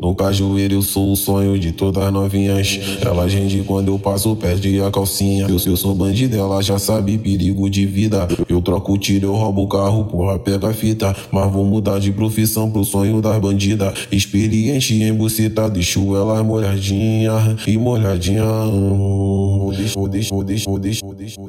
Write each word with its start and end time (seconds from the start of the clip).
No, 0.00 0.14
cajueiro 0.14 0.74
eu 0.74 0.82
sou 0.82 1.12
o 1.12 1.16
sonho 1.16 1.58
de 1.58 1.72
todas 1.72 2.12
novinhas. 2.12 2.78
Ela 3.00 3.26
rende 3.26 3.62
quando 3.66 3.88
eu 3.88 3.98
passo, 3.98 4.34
perde 4.36 4.80
a 4.80 4.90
calcinha. 4.90 5.46
Eu, 5.48 5.58
eu 5.66 5.76
sou 5.76 5.94
bandido, 5.94 6.36
ela 6.36 6.62
já 6.62 6.78
sabe 6.78 7.18
perigo 7.18 7.68
de 7.68 7.86
vida. 7.86 8.26
Eu 8.48 8.60
troco 8.60 8.96
tiro, 8.98 9.26
eu 9.26 9.34
roubo 9.34 9.62
o 9.62 9.68
carro, 9.68 10.04
porra, 10.04 10.38
pega 10.38 10.68
a 10.68 10.74
fita. 10.74 11.14
Mas 11.30 11.52
vou 11.52 11.64
mudar 11.64 11.98
de 11.98 12.12
profissão 12.12 12.70
pro 12.70 12.84
sonho 12.84 13.20
das 13.20 13.38
bandidas. 13.38 13.94
Experiente 14.10 14.94
em 15.02 15.12
buceta, 15.12 15.68
deixo 15.68 16.16
ela 16.16 16.42
molhadinha 16.42 17.56
e 17.66 17.76
molhadinha. 17.76 18.44
Vou 18.44 19.72
deixar, 19.72 19.94
vou 20.00 20.08
deixar, 20.08 20.34
vou 20.34 20.44
deixar, 20.44 20.70
vou 20.70 20.78
deixar, 20.78 21.02
vou 21.02 21.14
deixar, 21.14 21.40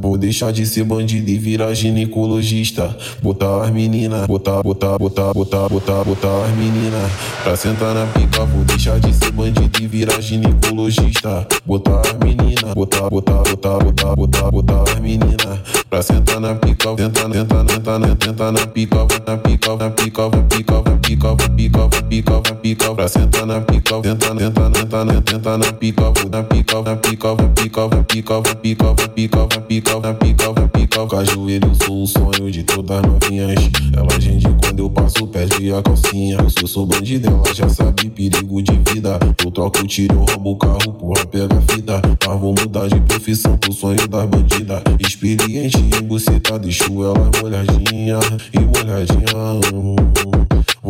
vou 0.00 0.18
deixar 0.18 0.52
de 0.52 0.66
ser 0.66 0.84
bandido 0.84 1.30
e 1.30 1.38
virar 1.38 1.72
ginecologista. 1.74 2.96
Botar 3.22 3.64
as 3.64 3.70
meninas, 3.70 4.26
botar, 4.26 4.62
botar, 4.62 4.98
botar, 4.98 5.32
botar, 5.32 5.68
botar, 5.68 6.04
botar 6.04 6.44
as 6.44 6.56
meninas 6.56 7.09
pra 7.42 7.56
sentar 7.56 7.94
na 7.94 8.06
pica. 8.06 8.44
Vou 8.44 8.64
deixar 8.64 8.98
de 9.00 9.12
ser 9.12 9.32
bandido 9.32 9.82
e 9.82 9.86
virar 9.86 10.20
ginecologista. 10.20 11.46
Botar 11.66 12.00
as 12.00 12.12
meninas, 12.14 12.74
botar, 12.74 13.08
botar, 13.10 13.42
botar, 13.42 13.78
botar, 13.78 14.16
botar, 14.16 14.50
botar 14.50 14.82
as 14.82 15.00
meninas 15.00 15.58
pra 15.88 16.02
sentar 16.02 16.40
na 16.40 16.54
pica. 16.54 16.94
Tenta, 16.96 17.28
tenta, 17.28 17.64
tenta, 17.64 18.16
tenta 18.16 18.52
na 18.52 18.66
pica, 18.66 19.06
na 19.26 19.36
pica, 19.36 19.76
na 19.76 19.90
pica, 19.90 20.28
na 20.28 20.40
pica, 20.40 20.82
na 20.84 20.96
pica, 20.96 21.34
na 21.34 21.48
pica, 21.48 21.78
na 21.78 22.02
pica, 22.02 22.32
na 22.32 22.54
pica, 22.54 22.94
pra 22.94 23.08
sentar 23.08 23.46
na 23.46 23.60
pica. 23.60 24.00
Tenta, 24.00 24.34
tenta, 24.34 24.70
tenta, 24.70 25.22
tenta 25.22 25.58
na 25.58 25.72
pica, 25.72 26.12
na 26.30 26.42
pica, 26.42 26.82
na 26.82 26.96
pica, 26.96 27.36
na 27.42 27.52
pica, 27.52 27.86
na 27.88 28.02
pica, 28.04 28.40
na 28.40 28.54
pica, 28.54 28.86
na 28.90 29.08
pica, 29.08 29.40
na 29.40 29.60
pica, 29.60 30.00
na 30.00 30.10
na 30.10 30.14
pica. 30.14 30.69
Cajueiro, 31.08 31.70
sou 31.84 32.02
o 32.02 32.06
sonho 32.06 32.50
de 32.50 32.62
todas 32.62 33.02
novinhas. 33.02 33.70
Ela 33.96 34.12
rende 34.20 34.46
quando 34.62 34.80
eu 34.80 34.90
passo, 34.90 35.26
perde 35.26 35.72
a 35.72 35.82
calcinha. 35.82 36.36
Eu 36.38 36.50
sou, 36.50 36.68
sou 36.68 36.86
bandido, 36.86 37.28
ela 37.28 37.54
já 37.54 37.68
sabe 37.68 38.10
perigo 38.10 38.62
de 38.62 38.72
vida. 38.92 39.18
Eu 39.44 39.50
troco 39.50 39.78
o 39.80 39.86
tiro, 39.86 40.14
eu 40.14 40.24
roubo 40.24 40.50
o 40.50 40.56
carro, 40.56 40.92
porra, 40.94 41.26
pega 41.26 41.56
a 41.56 41.60
fita. 41.62 42.02
Mas 42.26 42.40
vou 42.40 42.54
mudar 42.58 42.88
de 42.88 43.00
profissão 43.00 43.56
pro 43.56 43.72
sonho 43.72 44.08
das 44.08 44.26
bandidas. 44.26 44.82
Experiente 44.98 45.78
em 45.78 46.02
buceta, 46.02 46.58
deixo 46.58 47.04
ela 47.04 47.30
molhadinha 47.40 48.18
e 48.52 48.60
molhadinha. 48.60 49.30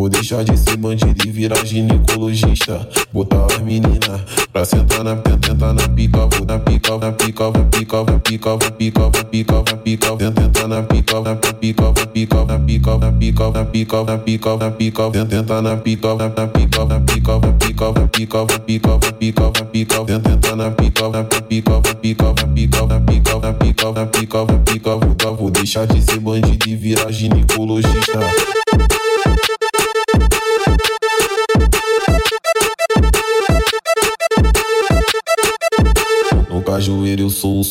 Vou 0.01 0.09
deixar 0.09 0.43
de 0.43 0.57
ser 0.57 0.79
bandido 0.79 1.29
e 1.29 1.31
virar 1.31 1.63
ginecologista. 1.63 2.89
Botar 3.13 3.45
as 3.45 3.59
meninas 3.59 4.23
pra 4.51 4.65
sentar 4.65 5.05
na 5.05 5.15
tentar 5.15 5.75
na 5.75 5.87
pica, 5.91 6.27
vou 6.27 6.47
na 6.47 6.59
pica, 6.59 6.97
na 6.97 7.13
pica, 7.13 7.51
na 7.51 7.65
pica, 7.65 8.03
na 8.05 8.19
pica, 8.19 8.51
na 8.53 8.73
pica, 8.73 9.03
na 9.13 9.25
pica, 9.27 9.57
na 9.57 9.77
pica, 9.77 10.17
tentar 10.17 10.69
na 10.69 10.83
pica, 10.85 11.21
na 11.21 11.37
pica, 11.37 11.85
na 11.85 12.07
pica, 12.07 12.45
na 12.47 12.59
pica, 12.59 12.97
na 12.97 13.11
pica, 13.19 13.59
na 13.59 13.69
pica, 13.69 14.07
na 14.07 14.17
pica, 14.17 14.57
na 14.57 14.71
pica, 14.71 15.11
tentar 15.29 15.61
na 15.61 15.77
pica, 15.77 16.15
na 16.15 16.31
pica, 16.31 16.85
na 16.87 17.01
pica, 17.01 17.39
na 17.43 17.59
pica, 17.59 17.93
na 17.93 18.09
pica, 18.09 18.47
na 18.47 18.59
pica, 18.59 18.95
na 18.97 19.13
pica, 19.13 19.53
na 19.53 19.65
pica, 19.67 20.05
tentar 20.07 20.57
na 20.57 20.71
pica, 20.71 21.09
na 21.11 21.25
pica, 21.25 21.75
na 21.77 21.95
pica, 21.95 22.33
na 22.33 22.47
pica, 22.47 22.87
na 22.87 23.01
pica, 23.01 23.39
na 23.39 23.53
pica, 23.53 23.93
na 23.93 24.07
pica, 24.07 24.45
na 24.47 24.59
pica, 24.65 25.31
vou 25.33 25.51
deixar 25.51 25.87
de 25.87 26.01
ser 26.01 26.21
bandido 26.21 26.71
e 26.71 26.75
virar 26.75 27.13
ginecologista. 27.13 28.60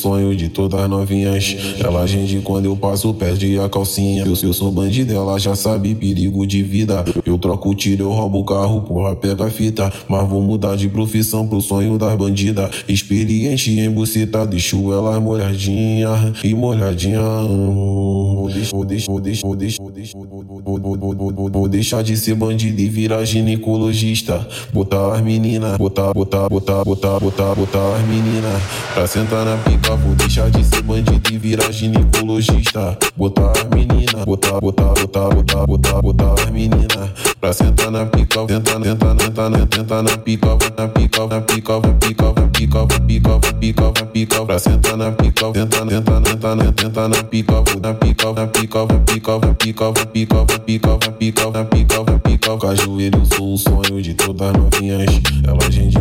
Sonho 0.09 0.35
de 0.35 0.49
todas 0.49 0.89
novinhas. 0.89 1.55
Ela 1.79 2.03
rende 2.03 2.39
quando 2.43 2.65
eu 2.65 2.75
passo, 2.75 3.13
perde 3.13 3.59
a 3.59 3.69
calcinha. 3.69 4.23
Eu, 4.23 4.33
eu 4.41 4.53
sou 4.53 4.71
bandido, 4.71 5.13
ela 5.13 5.37
já 5.37 5.55
sabe 5.55 5.93
perigo 5.93 6.47
de 6.47 6.63
vida. 6.63 7.05
Eu 7.23 7.37
troco 7.37 7.69
o 7.69 7.75
tiro, 7.75 8.05
eu 8.05 8.11
roubo 8.11 8.39
o 8.39 8.43
carro, 8.43 8.81
porra, 8.81 9.15
pega 9.15 9.45
a 9.45 9.51
fita. 9.51 9.93
Mas 10.07 10.27
vou 10.27 10.41
mudar 10.41 10.75
de 10.75 10.89
profissão 10.89 11.47
pro 11.47 11.61
sonho 11.61 11.99
das 11.99 12.15
bandidas. 12.15 12.71
Experiente 12.87 13.79
em 13.79 13.89
buceta, 13.89 14.47
deixo 14.47 14.91
ela 14.91 15.19
molhadinha 15.19 16.33
e 16.43 16.55
molhadinha. 16.55 17.21
Vou 17.21 18.49
deixar, 18.49 18.75
vou 18.75 18.85
deixar, 18.85 19.11
vou 19.11 19.21
deixar, 19.21 19.47
vou 19.47 19.55
deixar, 19.55 19.83
vou 19.83 19.91
deixar, 19.91 21.51
vou 21.51 21.67
deixar 21.67 22.03
de 22.03 22.17
ser 22.17 22.33
bandido 22.33 22.81
e 22.81 22.89
virar 22.89 23.23
ginecologista. 23.25 24.47
Botar 24.73 25.13
as 25.13 25.21
meninas, 25.21 25.77
botar, 25.77 26.13
botar, 26.13 26.49
botar, 26.49 26.83
botar, 26.83 27.19
botar, 27.19 27.53
botar 27.53 27.95
as 27.95 28.07
meninas 28.07 28.61
pra 28.95 29.05
sentar 29.05 29.45
na 29.45 29.57
pica. 29.57 29.98
Vou 30.03 30.15
deixar 30.15 30.49
de 30.49 30.63
ser 30.63 30.81
bandido 30.83 31.31
e 31.31 31.37
virar 31.37 31.71
ginecologista. 31.71 32.97
Botar 33.15 33.51
as 33.51 33.63
meninas, 33.69 34.25
botar, 34.25 34.59
botar, 34.59 34.93
botar, 34.93 35.29
botar, 35.29 35.65
botar, 35.65 36.01
botar 36.01 36.33
as 36.33 36.49
meninas 36.49 37.09
pra 37.39 37.53
sentar 37.53 37.91
na 37.91 38.05
pica. 38.05 38.45
Tenta, 38.45 38.79
tenta, 38.79 39.15
tenta, 39.15 39.67
tenta 39.67 40.01
na 40.03 40.17
pica, 40.17 40.47
na 40.77 40.87
pica, 40.87 41.27
na 41.27 41.41
pica, 41.41 41.79
na 41.79 41.91
pica, 41.91 42.25
na 42.29 42.31
pica, 42.31 42.33
na 42.33 42.47
pica, 42.47 42.79
na 42.79 43.51
pica, 43.51 43.91
na 43.99 44.05
pica, 44.05 44.45
pra 44.45 44.59
sentar 44.59 44.97
na 44.97 45.11
pica. 45.11 45.51
Tenta, 45.51 45.85
tenta, 45.85 46.21
tenta, 46.21 46.21
tenta 46.21 46.55
na 46.55 46.71
pica, 46.71 47.07
na 47.07 47.23
pica, 47.23 47.69
na 47.79 47.93
pica, 47.93 48.33
na 48.33 48.47
pica, 48.47 49.39
na 49.39 49.53
pica, 49.53 49.89
na 49.89 50.03
pica, 50.05 50.45
na 50.45 50.57
pica, 50.57 50.89
na 50.89 51.11
pica, 51.11 51.51
na 51.51 51.65
pica, 51.65 52.03
na 52.03 52.19
pica. 52.19 52.57
Cajueiro, 52.59 53.21
sou 53.35 53.53
o 53.53 53.57
sonho 53.57 54.01
de 54.01 54.13
todas 54.13 54.53
novinhas. 54.53 55.05
Ela 55.43 55.63
rende 55.71 55.97
quando 55.97 55.97
eu 55.97 55.98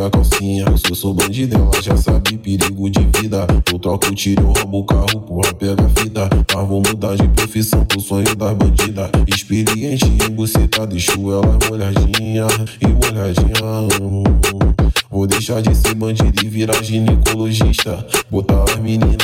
a 0.00 0.10
calcinha. 0.10 0.64
Eu 0.88 0.94
sou 0.94 1.14
bandido, 1.14 1.56
ela 1.56 1.82
já 1.82 1.96
sabe 1.96 2.36
perigo 2.38 2.90
de 2.90 3.00
vida. 3.18 3.46
Eu 3.72 3.78
troco 3.78 4.14
tiro, 4.14 4.42
eu 4.42 4.52
roubo 4.52 4.78
o 4.78 4.84
carro, 4.84 5.20
porra, 5.20 5.54
pega 5.54 5.84
a 5.84 5.88
fita. 6.00 6.28
Mas 6.54 6.68
vou 6.68 6.82
mudar 6.86 7.16
de 7.16 7.28
profissão 7.28 7.84
pro 7.84 8.00
sonho 8.00 8.34
das 8.36 8.54
bandidas. 8.54 9.10
Experiente 9.26 10.06
buceta, 10.30 10.86
deixo 10.86 11.12
ela 11.32 11.58
molhadinha 11.68 12.46
e 12.80 12.86
molhadinha. 12.86 14.75
Vou 15.16 15.26
deixar 15.26 15.62
de 15.62 15.74
ser 15.74 15.94
bandido 15.94 16.44
e 16.44 16.46
virar 16.46 16.82
ginecologista. 16.82 18.06
Botar 18.30 18.64
as 18.64 18.76
meninas 18.76 19.16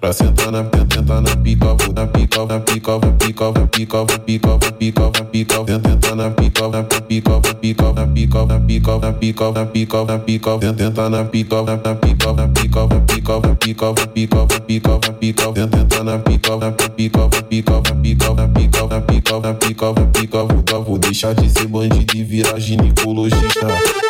pra 0.00 0.12
sentar 0.12 0.50
na 0.50 0.64
tentar 0.64 1.20
na 1.20 1.36
pica, 1.36 1.66
vou 1.66 1.92
na 1.94 2.04
pica, 2.04 2.44
na 2.46 2.58
pica, 2.58 2.98
na 2.98 3.12
pica, 3.12 3.52
na 3.52 3.66
pica, 3.68 4.00
na 4.00 4.18
pica, 4.18 4.50
na 4.50 4.72
pica, 4.72 5.02
na 5.02 5.24
pica, 5.24 5.64
tentar 5.64 6.16
na 6.16 6.30
pica, 6.30 6.68
na 6.68 6.82
pica, 6.82 7.30
na 7.30 7.54
pica, 7.54 7.92
na 7.92 8.06
pica, 8.06 8.44
na 8.44 8.56
pica, 8.56 8.98
na 8.98 9.12
pica, 9.12 9.52
na 9.52 9.66
pica, 9.68 10.04
na 10.04 10.18
pica, 10.18 10.58
tentar 10.58 11.10
na 11.10 11.24
pica, 11.24 11.62
na 11.62 11.76
pica, 11.78 12.32
na 12.32 12.48
pica, 12.48 12.82
na 12.82 12.98
pica, 12.98 13.38
na 13.38 13.54
pica, 13.54 13.92
na 13.92 14.06
pica, 14.08 14.46
na 14.50 14.58
pica, 14.58 14.98
na 14.98 15.12
pica, 15.12 15.52
tentar 15.52 16.02
na 16.02 16.18
pica, 16.18 16.56
na 16.56 16.72
pica, 16.72 17.20
na 17.20 17.42
pica, 17.42 17.74
na 17.76 17.94
pica, 17.94 18.34
na 18.34 18.48
pica, 18.48 18.86
na 18.88 19.00
pica, 19.00 19.38
na 19.38 19.54
pica, 19.54 19.92
na 19.92 20.06
pica, 20.06 20.78
vou 20.80 20.98
deixar 20.98 21.36
de 21.36 21.48
ser 21.48 21.68
bandido 21.68 22.16
e 22.16 22.24
virar 22.24 22.58
ginecologista. 22.58 24.05